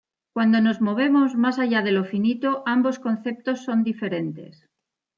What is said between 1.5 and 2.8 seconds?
allá de lo finito,